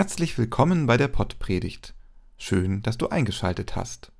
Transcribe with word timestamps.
Herzlich 0.00 0.38
willkommen 0.38 0.86
bei 0.86 0.96
der 0.96 1.08
Pottpredigt. 1.08 1.92
Schön, 2.38 2.80
dass 2.80 2.96
du 2.96 3.08
eingeschaltet 3.08 3.76
hast. 3.76 4.12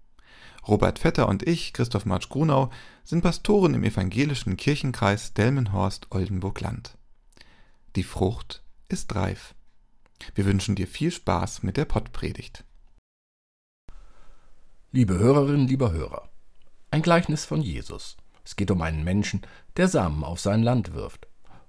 Robert 0.68 0.98
Vetter 0.98 1.26
und 1.26 1.48
ich, 1.48 1.72
Christoph 1.72 2.04
Marsch 2.04 2.28
Grunau, 2.28 2.68
sind 3.02 3.22
Pastoren 3.22 3.72
im 3.72 3.82
evangelischen 3.82 4.58
Kirchenkreis 4.58 5.32
Delmenhorst-Oldenburg-Land. 5.32 6.98
Die 7.96 8.02
Frucht 8.02 8.62
ist 8.90 9.14
reif. 9.14 9.54
Wir 10.34 10.44
wünschen 10.44 10.74
dir 10.74 10.86
viel 10.86 11.10
Spaß 11.10 11.62
mit 11.62 11.78
der 11.78 11.86
Pottpredigt. 11.86 12.62
Liebe 14.92 15.18
Hörerinnen, 15.18 15.66
lieber 15.66 15.92
Hörer, 15.92 16.28
ein 16.90 17.00
Gleichnis 17.00 17.46
von 17.46 17.62
Jesus. 17.62 18.18
Es 18.44 18.54
geht 18.54 18.70
um 18.70 18.82
einen 18.82 19.02
Menschen, 19.02 19.40
der 19.78 19.88
Samen 19.88 20.24
auf 20.24 20.40
sein 20.40 20.62
Land 20.62 20.92
wirft. 20.92 21.26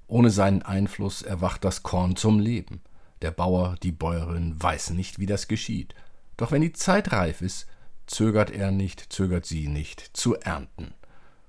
Ohne 0.08 0.32
seinen 0.32 0.64
Einfluss 0.64 1.22
erwacht 1.22 1.64
das 1.64 1.82
Korn 1.82 2.18
zum 2.18 2.40
Leben. 2.42 2.82
Der 3.22 3.32
Bauer, 3.32 3.76
die 3.84 3.92
Bäuerin 3.92 4.62
weiß 4.62 4.92
nicht, 4.92 5.20
wie 5.20 5.26
das 5.26 5.48
geschieht. 5.48 5.94
Doch 6.38 6.52
wenn 6.52 6.62
die 6.62 6.74
Zeit 6.74 7.12
reif 7.12 7.42
ist, 7.42 7.68
zögert 8.08 8.50
er 8.50 8.72
nicht, 8.72 9.14
zögert 9.14 9.46
sie 9.46 9.68
nicht, 9.68 10.12
zu 10.14 10.36
ernten. 10.36 10.94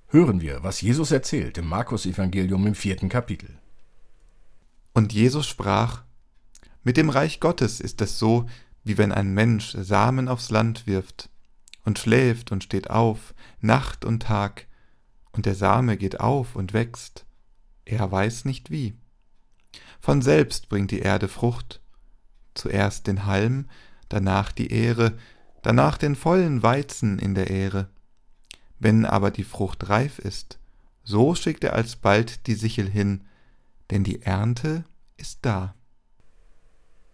Hören 0.09 0.43
wir, 0.43 0.63
was 0.63 0.83
Jesus 0.83 1.11
erzählt 1.11 1.57
im 1.57 1.67
Markus-Evangelium 1.69 2.67
im 2.67 2.75
vierten 2.75 3.09
Kapitel. 3.09 3.59
Und 4.93 5.15
Jesus 5.15 5.47
sprach: 5.47 6.03
Mit 6.83 6.99
dem 6.99 7.09
Reich 7.09 7.41
Gottes 7.41 7.81
ist 7.81 8.01
es 8.03 8.19
so, 8.19 8.47
wie 8.85 8.99
wenn 8.99 9.13
ein 9.13 9.33
Mensch 9.33 9.75
Samen 9.79 10.29
aufs 10.29 10.51
Land 10.51 10.87
wirft 10.87 11.31
und 11.85 11.99
schläft 11.99 12.53
und 12.53 12.63
steht 12.63 12.91
auf, 12.91 13.35
Nacht 13.61 14.05
und 14.05 14.25
Tag, 14.25 14.67
und 15.33 15.47
der 15.47 15.55
Same 15.55 15.97
geht 15.97 16.21
auf 16.21 16.57
und 16.57 16.75
wächst, 16.75 17.25
er 17.87 18.13
weiß 18.13 18.45
nicht 18.45 18.71
wie. 18.71 18.95
Von 20.03 20.21
selbst 20.21 20.69
bringt 20.69 20.91
die 20.91 20.99
Erde 20.99 21.29
Frucht, 21.29 21.81
zuerst 22.55 23.07
den 23.07 23.25
Halm, 23.25 23.69
danach 24.09 24.51
die 24.51 24.73
Ähre, 24.73 25.17
danach 25.63 25.97
den 25.97 26.17
vollen 26.17 26.65
Weizen 26.65 27.21
in 27.21 27.37
der 27.37 27.51
Ähre. 27.51 27.89
Wenn 28.81 29.07
aber 29.07 29.31
die 29.31 29.45
Frucht 29.45 29.89
reif 29.89 30.19
ist, 30.19 30.59
so 31.05 31.37
schickt 31.37 31.63
er 31.63 31.75
alsbald 31.75 32.49
die 32.49 32.57
Sichel 32.57 32.91
hin, 32.91 33.23
denn 33.93 34.03
die 34.03 34.23
Ernte 34.23 34.85
ist 35.19 35.39
da. 35.43 35.77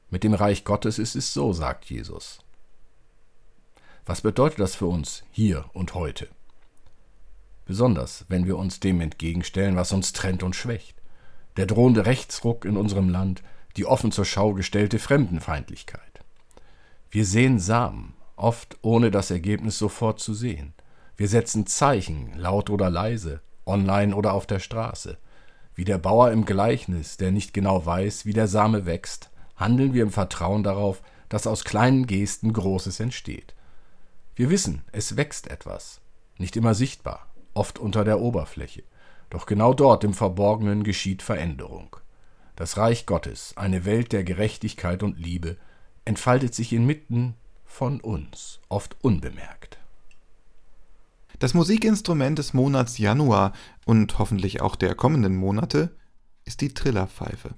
Mit 0.09 0.25
dem 0.25 0.33
Reich 0.33 0.65
Gottes 0.65 0.99
ist 0.99 1.15
es 1.15 1.35
so, 1.35 1.53
sagt 1.53 1.85
Jesus. 1.91 2.39
Was 4.07 4.23
bedeutet 4.23 4.61
das 4.61 4.75
für 4.75 4.87
uns 4.87 5.25
hier 5.31 5.69
und 5.75 5.93
heute? 5.93 6.27
Besonders, 7.67 8.25
wenn 8.31 8.47
wir 8.47 8.57
uns 8.57 8.81
dem 8.81 9.03
entgegenstellen, 9.03 9.77
was 9.77 9.93
uns 9.93 10.15
trennt 10.15 10.43
und 10.43 10.57
schwächt 10.57 10.99
der 11.59 11.67
drohende 11.67 12.07
Rechtsruck 12.07 12.65
in 12.65 12.77
unserem 12.77 13.09
Land, 13.09 13.43
die 13.77 13.85
offen 13.85 14.13
zur 14.13 14.25
Schau 14.25 14.55
gestellte 14.55 15.01
Fremdenfeindlichkeit. 15.01 16.01
Wir 17.11 17.25
sehen 17.25 17.59
Samen, 17.59 18.15
oft 18.37 18.79
ohne 18.81 19.11
das 19.11 19.33
Ergebnis 19.33 19.77
sofort 19.77 20.21
zu 20.21 20.35
sehen. 20.35 20.73
Wir 21.17 21.27
setzen 21.27 21.67
Zeichen, 21.67 22.33
laut 22.37 22.71
oder 22.71 22.91
leise, 22.91 23.41
online 23.67 24.15
oder 24.15 24.35
auf 24.35 24.47
der 24.47 24.61
Straße. 24.61 25.19
Wie 25.75 25.85
der 25.85 25.99
Bauer 25.99 26.31
im 26.31 26.45
Gleichnis, 26.45 27.17
der 27.17 27.33
nicht 27.33 27.53
genau 27.53 27.85
weiß, 27.85 28.25
wie 28.25 28.33
der 28.33 28.47
Same 28.47 28.87
wächst, 28.87 29.29
handeln 29.57 29.95
wir 29.95 30.05
im 30.05 30.13
Vertrauen 30.13 30.63
darauf, 30.63 31.03
dass 31.29 31.49
aus 31.49 31.65
kleinen 31.65 32.07
Gesten 32.07 32.53
Großes 32.53 33.01
entsteht. 33.01 33.57
Wir 34.37 34.49
wissen, 34.49 34.83
es 34.93 35.17
wächst 35.17 35.49
etwas, 35.51 36.01
nicht 36.39 36.57
immer 36.57 36.75
sichtbar, 36.75 37.27
oft 37.53 37.81
unter 37.81 38.05
der 38.05 38.21
Oberfläche. 38.21 38.85
Doch 39.31 39.47
genau 39.47 39.75
dort 39.75 40.05
im 40.05 40.15
Verborgenen 40.15 40.85
geschieht 40.85 41.23
Veränderung. 41.23 41.97
Das 42.57 42.77
Reich 42.77 43.07
Gottes, 43.07 43.53
eine 43.57 43.85
Welt 43.85 44.13
der 44.13 44.25
Gerechtigkeit 44.25 45.03
und 45.03 45.19
Liebe, 45.19 45.57
entfaltet 46.05 46.55
sich 46.55 46.73
inmitten 46.73 47.35
von 47.65 48.01
uns, 48.01 48.61
oft 48.69 48.97
unbemerkt. 49.03 49.79
Das 51.39 51.55
Musikinstrument 51.55 52.39
des 52.39 52.53
Monats 52.53 52.99
Januar 52.99 53.53
und 53.85 54.19
hoffentlich 54.19 54.61
auch 54.61 54.75
der 54.75 54.97
kommenden 54.97 55.37
Monate 55.37 55.95
ist 56.45 56.63
die 56.63 56.75
Trillerpfeife. 56.75 57.51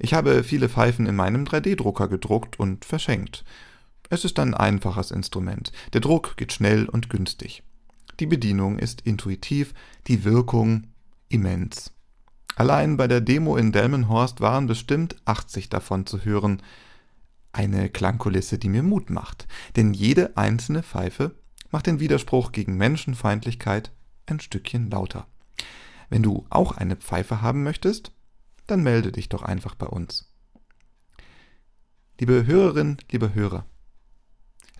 Ich 0.00 0.14
habe 0.14 0.42
viele 0.42 0.68
Pfeifen 0.68 1.06
in 1.06 1.14
meinem 1.14 1.44
3D-Drucker 1.44 2.08
gedruckt 2.08 2.58
und 2.58 2.84
verschenkt. 2.84 3.44
Es 4.10 4.24
ist 4.24 4.38
ein 4.38 4.54
einfaches 4.54 5.10
Instrument. 5.10 5.70
Der 5.92 6.00
Druck 6.00 6.36
geht 6.36 6.52
schnell 6.52 6.88
und 6.88 7.10
günstig. 7.10 7.62
Die 8.20 8.26
Bedienung 8.26 8.78
ist 8.78 9.02
intuitiv, 9.02 9.74
die 10.08 10.24
Wirkung 10.24 10.88
immens. 11.28 11.92
Allein 12.56 12.96
bei 12.96 13.06
der 13.06 13.20
Demo 13.20 13.56
in 13.56 13.70
Delmenhorst 13.70 14.40
waren 14.40 14.66
bestimmt 14.66 15.16
80 15.24 15.68
davon 15.68 16.06
zu 16.06 16.24
hören. 16.24 16.60
Eine 17.52 17.88
Klangkulisse, 17.88 18.58
die 18.58 18.68
mir 18.68 18.82
Mut 18.82 19.10
macht, 19.10 19.46
denn 19.76 19.94
jede 19.94 20.36
einzelne 20.36 20.82
Pfeife 20.82 21.36
macht 21.70 21.86
den 21.86 22.00
Widerspruch 22.00 22.50
gegen 22.50 22.76
Menschenfeindlichkeit 22.76 23.92
ein 24.26 24.40
Stückchen 24.40 24.90
lauter. 24.90 25.28
Wenn 26.10 26.22
du 26.22 26.46
auch 26.50 26.72
eine 26.72 26.96
Pfeife 26.96 27.40
haben 27.42 27.62
möchtest, 27.62 28.12
dann 28.66 28.82
melde 28.82 29.12
dich 29.12 29.28
doch 29.28 29.42
einfach 29.42 29.76
bei 29.76 29.86
uns. 29.86 30.32
Liebe 32.18 32.46
Hörerin, 32.46 32.96
liebe 33.12 33.34
Hörer, 33.34 33.64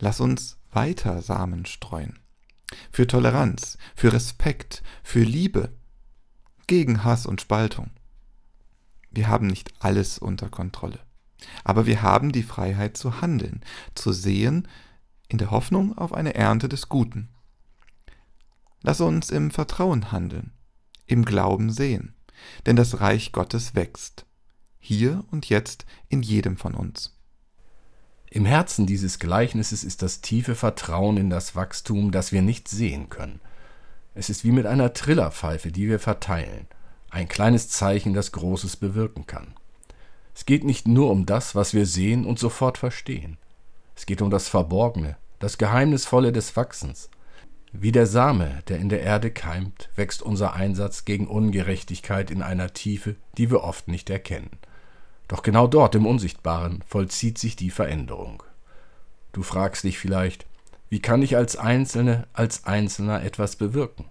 lass 0.00 0.20
uns 0.20 0.58
weiter 0.72 1.22
Samen 1.22 1.64
streuen 1.66 2.18
für 2.90 3.06
Toleranz, 3.06 3.78
für 3.94 4.12
Respekt, 4.12 4.82
für 5.02 5.22
Liebe, 5.22 5.72
gegen 6.66 7.04
Hass 7.04 7.26
und 7.26 7.40
Spaltung. 7.40 7.90
Wir 9.10 9.28
haben 9.28 9.46
nicht 9.46 9.72
alles 9.80 10.18
unter 10.18 10.48
Kontrolle, 10.48 11.00
aber 11.64 11.86
wir 11.86 12.02
haben 12.02 12.32
die 12.32 12.42
Freiheit 12.42 12.96
zu 12.96 13.20
handeln, 13.20 13.62
zu 13.94 14.12
sehen, 14.12 14.68
in 15.28 15.38
der 15.38 15.50
Hoffnung 15.50 15.96
auf 15.96 16.12
eine 16.12 16.34
Ernte 16.34 16.68
des 16.68 16.88
Guten. 16.88 17.28
Lass 18.82 19.00
uns 19.00 19.30
im 19.30 19.50
Vertrauen 19.50 20.12
handeln, 20.12 20.52
im 21.06 21.24
Glauben 21.24 21.70
sehen, 21.70 22.14
denn 22.66 22.76
das 22.76 23.00
Reich 23.00 23.32
Gottes 23.32 23.74
wächst, 23.74 24.26
hier 24.78 25.24
und 25.30 25.48
jetzt 25.48 25.86
in 26.08 26.22
jedem 26.22 26.56
von 26.56 26.74
uns. 26.74 27.17
Im 28.30 28.44
Herzen 28.44 28.86
dieses 28.86 29.18
Gleichnisses 29.18 29.84
ist 29.84 30.02
das 30.02 30.20
tiefe 30.20 30.54
Vertrauen 30.54 31.16
in 31.16 31.30
das 31.30 31.56
Wachstum, 31.56 32.12
das 32.12 32.30
wir 32.30 32.42
nicht 32.42 32.68
sehen 32.68 33.08
können. 33.08 33.40
Es 34.14 34.28
ist 34.28 34.44
wie 34.44 34.52
mit 34.52 34.66
einer 34.66 34.92
Trillerpfeife, 34.92 35.72
die 35.72 35.88
wir 35.88 35.98
verteilen, 35.98 36.66
ein 37.10 37.28
kleines 37.28 37.70
Zeichen, 37.70 38.12
das 38.12 38.32
Großes 38.32 38.76
bewirken 38.76 39.26
kann. 39.26 39.54
Es 40.34 40.44
geht 40.44 40.64
nicht 40.64 40.86
nur 40.86 41.10
um 41.10 41.24
das, 41.24 41.54
was 41.54 41.72
wir 41.72 41.86
sehen 41.86 42.26
und 42.26 42.38
sofort 42.38 42.78
verstehen. 42.78 43.38
Es 43.96 44.04
geht 44.04 44.20
um 44.20 44.30
das 44.30 44.48
Verborgene, 44.48 45.16
das 45.38 45.56
Geheimnisvolle 45.56 46.30
des 46.30 46.54
Wachsens. 46.54 47.08
Wie 47.72 47.92
der 47.92 48.06
Same, 48.06 48.62
der 48.68 48.78
in 48.78 48.88
der 48.88 49.02
Erde 49.02 49.30
keimt, 49.30 49.88
wächst 49.96 50.22
unser 50.22 50.52
Einsatz 50.52 51.04
gegen 51.04 51.26
Ungerechtigkeit 51.26 52.30
in 52.30 52.42
einer 52.42 52.72
Tiefe, 52.72 53.16
die 53.36 53.50
wir 53.50 53.62
oft 53.62 53.88
nicht 53.88 54.10
erkennen. 54.10 54.50
Doch 55.28 55.42
genau 55.42 55.66
dort 55.66 55.94
im 55.94 56.06
Unsichtbaren 56.06 56.82
vollzieht 56.86 57.38
sich 57.38 57.54
die 57.54 57.70
Veränderung. 57.70 58.42
Du 59.32 59.42
fragst 59.42 59.84
dich 59.84 59.98
vielleicht, 59.98 60.46
wie 60.88 61.00
kann 61.00 61.22
ich 61.22 61.36
als 61.36 61.56
Einzelne, 61.56 62.26
als 62.32 62.64
Einzelner 62.64 63.22
etwas 63.22 63.56
bewirken? 63.56 64.06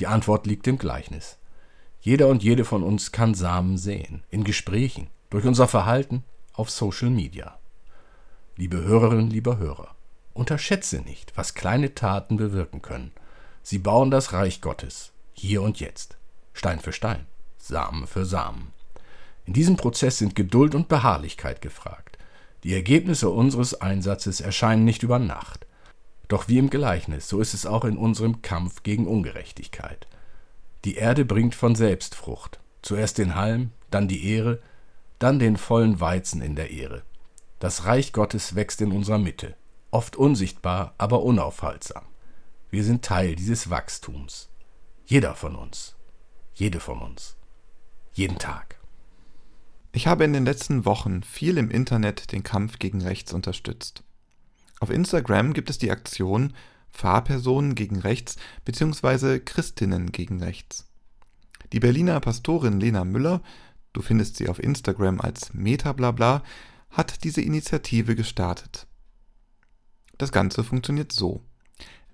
Die 0.00 0.08
Antwort 0.08 0.46
liegt 0.46 0.66
im 0.66 0.78
Gleichnis. 0.78 1.38
Jeder 2.00 2.28
und 2.28 2.42
jede 2.42 2.64
von 2.64 2.82
uns 2.82 3.12
kann 3.12 3.34
Samen 3.34 3.78
sehen, 3.78 4.24
in 4.30 4.44
Gesprächen, 4.44 5.08
durch 5.30 5.44
unser 5.44 5.68
Verhalten, 5.68 6.24
auf 6.52 6.70
Social 6.70 7.10
Media. 7.10 7.58
Liebe 8.56 8.78
Hörerinnen, 8.78 9.30
lieber 9.30 9.58
Hörer, 9.58 9.94
unterschätze 10.34 11.00
nicht, 11.02 11.36
was 11.36 11.54
kleine 11.54 11.94
Taten 11.94 12.36
bewirken 12.36 12.82
können. 12.82 13.12
Sie 13.62 13.78
bauen 13.78 14.10
das 14.10 14.32
Reich 14.32 14.60
Gottes, 14.60 15.12
hier 15.34 15.62
und 15.62 15.78
jetzt, 15.78 16.16
Stein 16.52 16.80
für 16.80 16.92
Stein, 16.92 17.26
Samen 17.58 18.06
für 18.06 18.24
Samen. 18.24 18.72
In 19.48 19.54
diesem 19.54 19.78
Prozess 19.78 20.18
sind 20.18 20.34
Geduld 20.34 20.74
und 20.74 20.88
Beharrlichkeit 20.88 21.62
gefragt. 21.62 22.18
Die 22.64 22.74
Ergebnisse 22.74 23.30
unseres 23.30 23.80
Einsatzes 23.80 24.42
erscheinen 24.42 24.84
nicht 24.84 25.02
über 25.02 25.18
Nacht. 25.18 25.66
Doch 26.28 26.48
wie 26.48 26.58
im 26.58 26.68
Gleichnis, 26.68 27.30
so 27.30 27.40
ist 27.40 27.54
es 27.54 27.64
auch 27.64 27.86
in 27.86 27.96
unserem 27.96 28.42
Kampf 28.42 28.82
gegen 28.82 29.06
Ungerechtigkeit. 29.06 30.06
Die 30.84 30.96
Erde 30.96 31.24
bringt 31.24 31.54
von 31.54 31.74
selbst 31.74 32.14
Frucht. 32.14 32.60
Zuerst 32.82 33.16
den 33.16 33.36
Halm, 33.36 33.70
dann 33.90 34.06
die 34.06 34.30
Ehre, 34.30 34.60
dann 35.18 35.38
den 35.38 35.56
vollen 35.56 35.98
Weizen 35.98 36.42
in 36.42 36.54
der 36.54 36.70
Ehre. 36.70 37.02
Das 37.58 37.86
Reich 37.86 38.12
Gottes 38.12 38.54
wächst 38.54 38.82
in 38.82 38.92
unserer 38.92 39.16
Mitte, 39.16 39.56
oft 39.90 40.16
unsichtbar, 40.16 40.92
aber 40.98 41.22
unaufhaltsam. 41.22 42.04
Wir 42.68 42.84
sind 42.84 43.02
Teil 43.02 43.34
dieses 43.34 43.70
Wachstums. 43.70 44.50
Jeder 45.06 45.34
von 45.34 45.56
uns. 45.56 45.96
Jede 46.52 46.80
von 46.80 47.00
uns. 47.00 47.34
Jeden 48.12 48.36
Tag. 48.36 48.77
Ich 49.98 50.06
habe 50.06 50.22
in 50.22 50.32
den 50.32 50.44
letzten 50.44 50.84
Wochen 50.84 51.24
viel 51.24 51.58
im 51.58 51.72
Internet 51.72 52.30
den 52.30 52.44
Kampf 52.44 52.78
gegen 52.78 53.02
Rechts 53.02 53.32
unterstützt. 53.32 54.04
Auf 54.78 54.90
Instagram 54.90 55.54
gibt 55.54 55.70
es 55.70 55.78
die 55.78 55.90
Aktion 55.90 56.52
Pfarrpersonen 56.92 57.74
gegen 57.74 57.98
Rechts 57.98 58.36
bzw. 58.64 59.40
Christinnen 59.40 60.12
gegen 60.12 60.40
Rechts. 60.40 60.86
Die 61.72 61.80
Berliner 61.80 62.20
Pastorin 62.20 62.78
Lena 62.78 63.04
Müller, 63.04 63.42
du 63.92 64.00
findest 64.00 64.36
sie 64.36 64.48
auf 64.48 64.62
Instagram 64.62 65.20
als 65.20 65.52
Metablabla, 65.52 66.44
hat 66.90 67.24
diese 67.24 67.40
Initiative 67.40 68.14
gestartet. 68.14 68.86
Das 70.16 70.30
Ganze 70.30 70.62
funktioniert 70.62 71.10
so. 71.10 71.42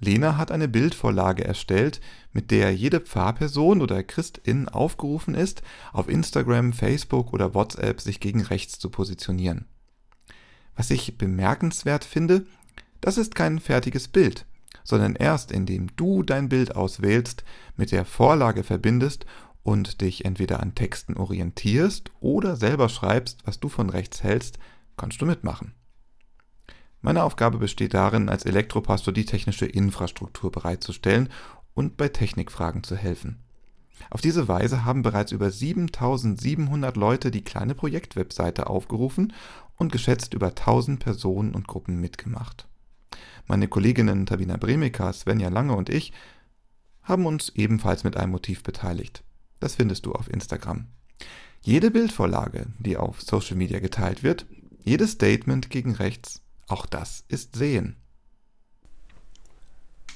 Lena 0.00 0.36
hat 0.36 0.50
eine 0.50 0.68
Bildvorlage 0.68 1.44
erstellt, 1.44 2.00
mit 2.32 2.50
der 2.50 2.74
jede 2.74 3.00
Pfarrperson 3.00 3.80
oder 3.80 4.02
Christin 4.02 4.68
aufgerufen 4.68 5.34
ist, 5.34 5.62
auf 5.92 6.08
Instagram, 6.08 6.72
Facebook 6.72 7.32
oder 7.32 7.54
WhatsApp 7.54 8.00
sich 8.00 8.20
gegen 8.20 8.42
rechts 8.42 8.78
zu 8.78 8.90
positionieren. 8.90 9.66
Was 10.76 10.90
ich 10.90 11.16
bemerkenswert 11.16 12.04
finde, 12.04 12.46
das 13.00 13.18
ist 13.18 13.34
kein 13.34 13.60
fertiges 13.60 14.08
Bild, 14.08 14.46
sondern 14.82 15.14
erst 15.14 15.52
indem 15.52 15.94
du 15.96 16.22
dein 16.22 16.48
Bild 16.48 16.74
auswählst, 16.74 17.44
mit 17.76 17.92
der 17.92 18.04
Vorlage 18.04 18.64
verbindest 18.64 19.26
und 19.62 20.00
dich 20.00 20.24
entweder 20.24 20.60
an 20.60 20.74
Texten 20.74 21.16
orientierst 21.16 22.10
oder 22.20 22.56
selber 22.56 22.88
schreibst, 22.88 23.40
was 23.44 23.60
du 23.60 23.68
von 23.68 23.90
rechts 23.90 24.22
hältst, 24.22 24.58
kannst 24.96 25.20
du 25.20 25.26
mitmachen. 25.26 25.72
Meine 27.04 27.22
Aufgabe 27.22 27.58
besteht 27.58 27.92
darin, 27.92 28.30
als 28.30 28.46
Elektropastor 28.46 29.12
die 29.12 29.26
technische 29.26 29.66
Infrastruktur 29.66 30.50
bereitzustellen 30.50 31.28
und 31.74 31.98
bei 31.98 32.08
Technikfragen 32.08 32.82
zu 32.82 32.96
helfen. 32.96 33.42
Auf 34.08 34.22
diese 34.22 34.48
Weise 34.48 34.86
haben 34.86 35.02
bereits 35.02 35.30
über 35.30 35.50
7700 35.50 36.96
Leute 36.96 37.30
die 37.30 37.44
kleine 37.44 37.74
Projektwebseite 37.74 38.70
aufgerufen 38.70 39.34
und 39.76 39.92
geschätzt 39.92 40.32
über 40.32 40.46
1000 40.46 40.98
Personen 40.98 41.54
und 41.54 41.68
Gruppen 41.68 42.00
mitgemacht. 42.00 42.68
Meine 43.46 43.68
Kolleginnen 43.68 44.24
Tabina 44.24 44.56
Bremika, 44.56 45.12
Svenja 45.12 45.50
Lange 45.50 45.76
und 45.76 45.90
ich 45.90 46.10
haben 47.02 47.26
uns 47.26 47.50
ebenfalls 47.50 48.04
mit 48.04 48.16
einem 48.16 48.32
Motiv 48.32 48.62
beteiligt. 48.62 49.24
Das 49.60 49.74
findest 49.74 50.06
du 50.06 50.12
auf 50.12 50.32
Instagram. 50.32 50.86
Jede 51.60 51.90
Bildvorlage, 51.90 52.68
die 52.78 52.96
auf 52.96 53.20
Social 53.20 53.56
Media 53.56 53.80
geteilt 53.80 54.22
wird, 54.22 54.46
jedes 54.82 55.12
Statement 55.12 55.68
gegen 55.68 55.94
rechts, 55.94 56.40
auch 56.66 56.86
das 56.86 57.24
ist 57.28 57.56
Sehen. 57.56 57.96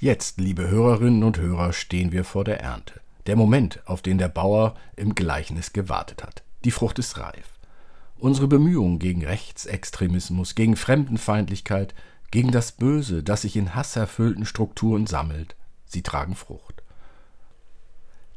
Jetzt, 0.01 0.39
liebe 0.39 0.69
Hörerinnen 0.69 1.25
und 1.25 1.39
Hörer, 1.39 1.73
stehen 1.73 2.13
wir 2.13 2.25
vor 2.25 2.45
der 2.45 2.61
Ernte. 2.61 3.01
Der 3.27 3.37
Moment, 3.37 3.81
auf 3.87 4.01
den 4.01 4.19
der 4.19 4.29
Bauer 4.29 4.77
im 4.97 5.15
Gleichnis 5.15 5.73
gewartet 5.73 6.23
hat. 6.23 6.45
Die 6.65 6.71
Frucht 6.71 6.99
ist 6.99 7.19
reif. 7.19 7.59
Unsere 8.17 8.49
Bemühungen 8.49 8.99
gegen 8.99 9.25
Rechtsextremismus, 9.25 10.55
gegen 10.55 10.77
Fremdenfeindlichkeit, 10.77 11.95
gegen 12.31 12.51
das 12.53 12.73
Böse, 12.73 13.23
das 13.23 13.43
sich 13.43 13.57
in 13.57 13.75
hasserfüllten 13.75 14.45
Strukturen 14.45 15.07
sammelt, 15.07 15.57
sie 15.85 16.03
tragen 16.03 16.35
Frucht. 16.35 16.83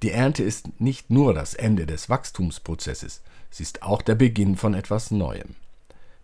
Die 0.01 0.11
Ernte 0.11 0.43
ist 0.43 0.79
nicht 0.79 1.09
nur 1.09 1.33
das 1.33 1.53
Ende 1.53 1.85
des 1.85 2.09
Wachstumsprozesses, 2.09 3.21
sie 3.49 3.63
ist 3.63 3.83
auch 3.83 4.01
der 4.01 4.15
Beginn 4.15 4.55
von 4.55 4.73
etwas 4.73 5.11
Neuem. 5.11 5.55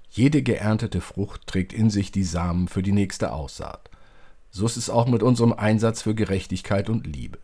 Jede 0.09 0.41
geerntete 0.41 1.01
Frucht 1.01 1.47
trägt 1.47 1.73
in 1.73 1.89
sich 1.89 2.11
die 2.11 2.23
Samen 2.23 2.67
für 2.67 2.81
die 2.81 2.91
nächste 2.91 3.31
Aussaat. 3.33 3.89
So 4.49 4.65
ist 4.65 4.77
es 4.77 4.89
auch 4.89 5.07
mit 5.07 5.23
unserem 5.23 5.53
Einsatz 5.53 6.01
für 6.01 6.15
Gerechtigkeit 6.15 6.89
und 6.89 7.05
Liebe. 7.05 7.39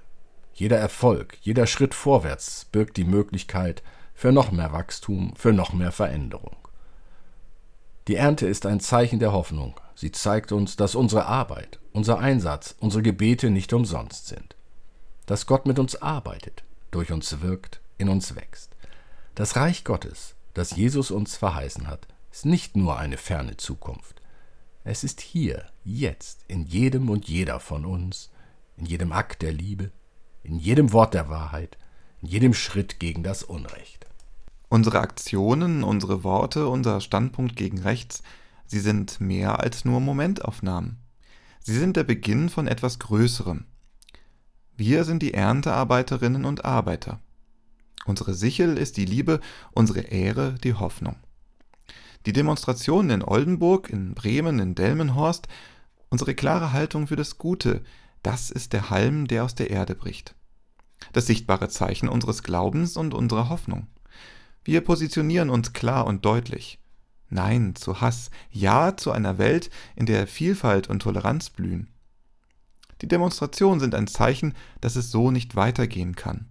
Jeder 0.54 0.77
Erfolg, 0.77 1.38
jeder 1.42 1.68
Schritt 1.68 1.94
vorwärts 1.94 2.65
birgt 2.71 2.98
die 2.98 3.04
Möglichkeit 3.04 3.83
für 4.13 4.31
noch 4.31 4.51
mehr 4.51 4.71
Wachstum, 4.71 5.33
für 5.36 5.54
noch 5.54 5.74
mehr 5.74 5.92
Veränderung. 5.92 6.56
Die 8.07 8.15
Ernte 8.15 8.48
ist 8.48 8.65
ein 8.65 8.80
Zeichen 8.80 9.19
der 9.19 9.31
Hoffnung. 9.31 9.80
Sie 9.95 10.12
zeigt 10.12 10.51
uns, 10.51 10.75
dass 10.75 10.95
unsere 10.95 11.25
Arbeit, 11.25 11.80
unser 11.94 12.19
Einsatz, 12.19 12.75
unsere 12.80 13.01
Gebete 13.01 13.50
nicht 13.50 13.74
umsonst 13.74 14.27
sind. 14.27 14.56
Dass 15.25 15.45
Gott 15.45 15.65
mit 15.65 15.80
uns 15.80 16.01
arbeitet, 16.01 16.63
durch 16.92 17.12
uns 17.12 17.42
wirkt, 17.42 17.80
in 17.98 18.10
uns 18.10 18.36
wächst. 18.36 18.75
Das 19.36 19.56
Reich 19.56 19.83
Gottes, 19.83 20.36
das 20.54 20.75
Jesus 20.75 21.12
uns 21.12 21.38
verheißen 21.38 21.88
hat, 21.88 22.07
ist 22.34 22.48
nicht 22.48 22.76
nur 22.76 22.98
eine 22.98 23.18
ferne 23.18 23.58
Zukunft. 23.58 24.20
Es 24.84 25.04
ist 25.04 25.22
hier, 25.22 25.68
jetzt, 25.84 26.44
in 26.48 26.66
jedem 26.66 27.12
und 27.12 27.30
jeder 27.30 27.60
von 27.60 27.86
uns, 27.86 28.32
in 28.76 28.88
jedem 28.88 29.12
Akt 29.12 29.44
der 29.44 29.54
Liebe, 29.54 29.92
in 30.42 30.58
jedem 30.58 30.94
Wort 30.94 31.14
der 31.14 31.30
Wahrheit, 31.30 31.78
in 32.24 32.30
jedem 32.30 32.56
Schritt 32.56 33.00
gegen 33.00 33.22
das 33.22 33.44
Unrecht. 33.44 34.08
Unsere 34.68 35.00
Aktionen, 35.02 35.84
unsere 35.84 36.24
Worte, 36.24 36.68
unser 36.68 37.02
Standpunkt 37.02 37.56
gegen 37.56 37.78
rechts, 37.78 38.24
sie 38.66 38.80
sind 38.80 39.22
mehr 39.22 39.60
als 39.60 39.86
nur 39.86 40.00
Momentaufnahmen. 40.00 40.98
Sie 41.60 41.78
sind 41.78 41.96
der 41.96 42.04
Beginn 42.04 42.50
von 42.50 42.66
etwas 42.66 42.98
Größerem. 42.98 43.66
Wir 44.76 45.04
sind 45.04 45.22
die 45.22 45.36
Erntearbeiterinnen 45.36 46.46
und 46.46 46.66
Arbeiter. 46.66 47.20
Unsere 48.06 48.34
Sichel 48.34 48.76
ist 48.80 48.98
die 48.98 49.06
Liebe, 49.06 49.40
unsere 49.72 50.02
Ehre 50.02 50.56
die 50.64 50.74
Hoffnung. 50.74 51.18
Die 52.25 52.34
Demonstrationen 52.34 53.10
in 53.10 53.24
Oldenburg, 53.24 53.90
in 53.90 54.14
Bremen, 54.14 54.60
in 54.60 54.75
Delmenhorst, 54.75 55.48
unsere 56.10 56.36
klare 56.36 56.72
Haltung 56.72 57.08
für 57.08 57.16
das 57.16 57.38
Gute, 57.38 57.84
das 58.22 58.50
ist 58.50 58.72
der 58.72 58.90
Halm, 58.90 59.28
der 59.28 59.44
aus 59.44 59.56
der 59.56 59.70
Erde 59.70 59.96
bricht. 59.96 60.36
Das 61.12 61.28
sichtbare 61.28 61.68
Zeichen 61.68 62.08
unseres 62.08 62.44
Glaubens 62.44 62.96
und 62.96 63.14
unserer 63.14 63.50
Hoffnung. 63.50 63.88
Wir 64.64 64.80
positionieren 64.81 65.50
uns 65.50 65.74
klar 65.74 66.06
und 66.06 66.24
deutlich. 66.24 66.80
Nein 67.30 67.75
zu 67.75 68.00
Hass, 68.00 68.30
Ja 68.52 68.96
zu 68.96 69.12
einer 69.12 69.38
Welt, 69.38 69.70
in 69.96 70.06
der 70.06 70.28
Vielfalt 70.28 70.88
und 70.88 71.02
Toleranz 71.02 71.50
blühen. 71.50 71.90
Die 73.02 73.08
Demonstrationen 73.08 73.81
sind 73.81 73.96
ein 73.96 74.08
Zeichen, 74.08 74.54
dass 74.80 74.96
es 74.96 75.12
so 75.12 75.31
nicht 75.31 75.58
weitergehen 75.58 76.16
kann. 76.16 76.48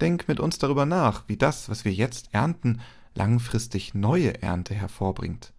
Denk 0.00 0.28
mit 0.28 0.40
uns 0.40 0.58
darüber 0.58 0.84
nach, 0.84 1.24
wie 1.28 1.36
das, 1.36 1.70
was 1.70 1.84
wir 1.84 1.92
jetzt 1.92 2.28
ernten, 2.32 2.80
langfristig 3.14 3.94
neue 3.94 4.42
Ernte 4.42 4.74
hervorbringt, 4.74 5.52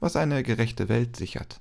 was 0.00 0.16
eine 0.16 0.42
gerechte 0.42 0.88
Welt 0.88 1.16
sichert. 1.16 1.60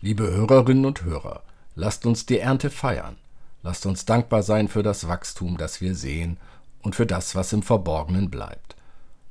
Liebe 0.00 0.30
Hörerinnen 0.30 0.84
und 0.84 1.04
Hörer, 1.04 1.42
lasst 1.74 2.06
uns 2.06 2.26
die 2.26 2.38
Ernte 2.38 2.70
feiern. 2.70 3.16
Lasst 3.62 3.86
uns 3.86 4.04
dankbar 4.04 4.42
sein 4.42 4.68
für 4.68 4.82
das 4.82 5.08
Wachstum, 5.08 5.56
das 5.56 5.80
wir 5.80 5.94
sehen 5.94 6.38
und 6.82 6.94
für 6.94 7.06
das, 7.06 7.34
was 7.34 7.52
im 7.52 7.62
Verborgenen 7.62 8.30
bleibt. 8.30 8.76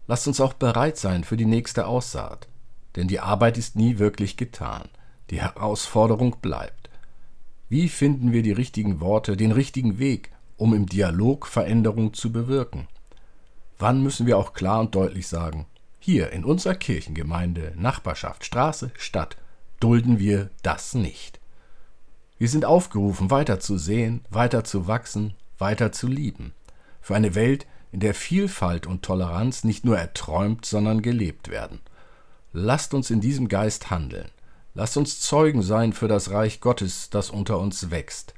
Lasst 0.07 0.27
uns 0.27 0.41
auch 0.41 0.53
bereit 0.53 0.97
sein 0.97 1.23
für 1.23 1.37
die 1.37 1.45
nächste 1.45 1.87
Aussaat, 1.87 2.47
denn 2.95 3.07
die 3.07 3.19
Arbeit 3.19 3.57
ist 3.57 3.75
nie 3.75 3.99
wirklich 3.99 4.37
getan. 4.37 4.89
Die 5.29 5.41
Herausforderung 5.41 6.37
bleibt. 6.41 6.89
Wie 7.69 7.89
finden 7.89 8.31
wir 8.31 8.43
die 8.43 8.51
richtigen 8.51 8.99
Worte, 8.99 9.35
den 9.35 9.51
richtigen 9.51 9.99
Weg, 9.99 10.31
um 10.55 10.73
im 10.73 10.85
Dialog 10.85 11.47
Veränderung 11.47 12.13
zu 12.13 12.31
bewirken? 12.31 12.87
Wann 13.79 14.01
müssen 14.01 14.25
wir 14.25 14.37
auch 14.37 14.53
klar 14.53 14.79
und 14.79 14.95
deutlich 14.95 15.27
sagen, 15.27 15.67
hier 15.99 16.31
in 16.31 16.45
unserer 16.45 16.75
Kirchengemeinde, 16.75 17.73
Nachbarschaft, 17.75 18.45
Straße, 18.45 18.91
Stadt 18.97 19.37
dulden 19.79 20.19
wir 20.19 20.49
das 20.63 20.93
nicht. 20.93 21.39
Wir 22.39 22.49
sind 22.49 22.65
aufgerufen, 22.65 23.29
weiter 23.29 23.59
zu 23.59 23.77
sehen, 23.77 24.23
weiter 24.29 24.63
zu 24.63 24.87
wachsen, 24.87 25.33
weiter 25.57 25.91
zu 25.91 26.07
lieben. 26.07 26.53
Für 27.01 27.15
eine 27.15 27.35
Welt, 27.35 27.67
in 27.91 27.99
der 27.99 28.13
Vielfalt 28.13 28.85
und 28.85 29.03
Toleranz 29.03 29.63
nicht 29.63 29.85
nur 29.85 29.97
erträumt, 29.97 30.65
sondern 30.65 31.01
gelebt 31.01 31.49
werden. 31.49 31.79
Lasst 32.53 32.93
uns 32.93 33.09
in 33.09 33.21
diesem 33.21 33.47
Geist 33.47 33.89
handeln. 33.89 34.29
Lasst 34.73 34.97
uns 34.97 35.19
Zeugen 35.19 35.61
sein 35.61 35.93
für 35.93 36.07
das 36.07 36.31
Reich 36.31 36.61
Gottes, 36.61 37.09
das 37.09 37.29
unter 37.29 37.59
uns 37.59 37.89
wächst. 37.89 38.33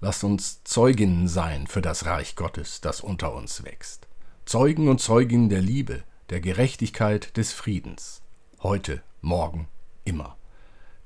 Lasst 0.00 0.24
uns 0.24 0.64
Zeuginnen 0.64 1.28
sein 1.28 1.66
für 1.66 1.82
das 1.82 2.06
Reich 2.06 2.36
Gottes, 2.36 2.80
das 2.80 3.00
unter 3.00 3.34
uns 3.34 3.64
wächst. 3.64 4.08
Zeugen 4.44 4.88
und 4.88 5.00
Zeuginnen 5.00 5.48
der 5.48 5.62
Liebe, 5.62 6.02
der 6.28 6.40
Gerechtigkeit, 6.40 7.36
des 7.36 7.52
Friedens. 7.52 8.22
Heute, 8.60 9.02
morgen, 9.20 9.68
immer. 10.04 10.36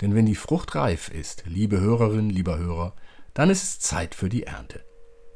Denn 0.01 0.15
wenn 0.15 0.27
die 0.27 0.35
Frucht 0.35 0.75
reif 0.75 1.09
ist, 1.09 1.45
liebe 1.47 1.79
Hörerinnen, 1.79 2.31
lieber 2.31 2.59
Hörer, 2.59 2.95
dann 3.35 3.51
ist 3.51 3.63
es 3.63 3.79
Zeit 3.79 4.15
für 4.15 4.31
die 4.31 4.45
Ernte. 4.45 4.85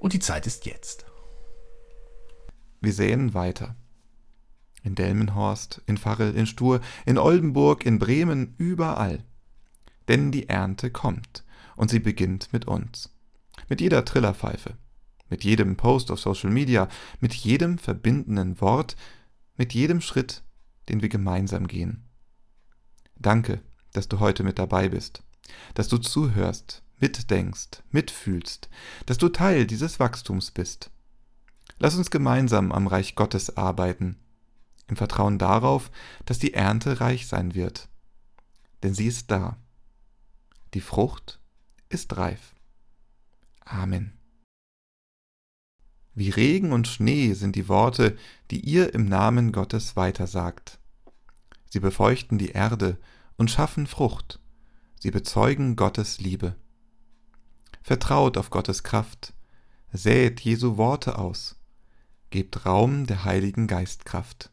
Und 0.00 0.14
die 0.14 0.19
Zeit 0.19 0.47
ist 0.47 0.64
jetzt. 0.64 1.04
Wir 2.80 2.95
säen 2.95 3.35
weiter. 3.35 3.76
In 4.83 4.95
Delmenhorst, 4.95 5.83
in 5.87 5.99
Farrel, 5.99 6.35
in 6.35 6.47
Stur, 6.47 6.80
in 7.04 7.19
Oldenburg, 7.19 7.85
in 7.85 7.99
Bremen, 7.99 8.54
überall. 8.57 9.23
Denn 10.09 10.33
die 10.33 10.49
Ernte 10.49 10.90
kommt 10.90 11.45
und 11.76 11.90
sie 11.90 12.00
beginnt 12.00 12.52
mit 12.52 12.66
uns. 12.66 13.14
Mit 13.69 13.83
jeder 13.83 14.07
Trillerpfeife, 14.07 14.78
mit 15.30 15.44
jedem 15.44 15.76
Post 15.76 16.10
auf 16.10 16.20
Social 16.20 16.50
Media, 16.50 16.88
mit 17.20 17.32
jedem 17.32 17.78
verbindenden 17.78 18.60
Wort, 18.60 18.96
mit 19.56 19.72
jedem 19.72 20.00
Schritt, 20.00 20.42
den 20.88 21.00
wir 21.00 21.08
gemeinsam 21.08 21.66
gehen. 21.66 22.04
Danke, 23.16 23.62
dass 23.92 24.08
du 24.08 24.18
heute 24.18 24.42
mit 24.42 24.58
dabei 24.58 24.88
bist, 24.88 25.22
dass 25.75 25.88
du 25.88 25.99
zuhörst, 25.99 26.82
mitdenkst, 26.99 27.82
mitfühlst, 27.90 28.68
dass 29.06 29.18
du 29.18 29.28
Teil 29.28 29.66
dieses 29.66 30.00
Wachstums 30.00 30.50
bist. 30.50 30.90
Lass 31.78 31.96
uns 31.96 32.10
gemeinsam 32.10 32.72
am 32.72 32.87
Reich 32.87 33.14
Gottes 33.14 33.56
arbeiten, 33.56 34.16
im 34.88 34.96
Vertrauen 34.96 35.38
darauf, 35.38 35.90
dass 36.26 36.38
die 36.38 36.52
Ernte 36.52 37.00
reich 37.00 37.26
sein 37.26 37.54
wird. 37.54 37.88
Denn 38.82 38.94
sie 38.94 39.06
ist 39.06 39.30
da. 39.30 39.56
Die 40.75 40.80
Frucht 40.80 41.40
ist 41.88 42.16
reif. 42.16 42.54
Amen. 43.64 44.19
Wie 46.14 46.31
Regen 46.31 46.73
und 46.73 46.88
Schnee 46.88 47.35
sind 47.35 47.57
die 47.57 47.69
Worte, 47.69 48.17
die 48.50 48.61
ihr 48.61 48.95
im 48.95 49.05
Namen 49.07 49.52
Gottes 49.52 49.97
weitersagt. 49.97 50.79
Sie 51.69 51.81
befeuchten 51.81 52.37
die 52.37 52.50
Erde 52.50 52.99
und 53.37 53.50
schaffen 53.50 53.87
Frucht. 53.87 54.40
Sie 54.99 55.11
bezeugen 55.11 55.76
Gottes 55.76 56.21
Liebe. 56.21 56.57
Vertraut 57.83 58.37
auf 58.37 58.50
Gottes 58.50 58.83
Kraft, 58.83 59.33
säet 59.93 60.40
Jesu 60.40 60.76
Worte 60.76 61.19
aus, 61.19 61.57
gebt 62.31 62.67
Raum 62.67 63.07
der 63.07 63.25
Heiligen 63.25 63.67
Geistkraft. 63.67 64.50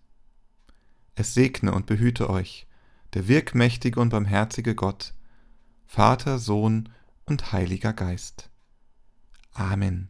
Es 1.15 1.33
segne 1.33 1.73
und 1.73 1.85
behüte 1.85 2.29
euch, 2.29 2.67
der 3.13 3.27
wirkmächtige 3.27 3.99
und 3.99 4.09
barmherzige 4.09 4.75
Gott, 4.75 5.13
Vater, 5.85 6.39
Sohn 6.39 6.89
und 7.25 7.51
Heiliger 7.51 7.93
Geist. 7.93 8.49
Amen. 9.53 10.09